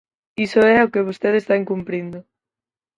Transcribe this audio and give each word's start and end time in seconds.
Iso 0.45 0.59
é 0.75 0.79
o 0.81 0.91
que 0.93 1.05
vostede 1.07 1.37
está 1.39 1.53
incumprindo. 1.61 2.19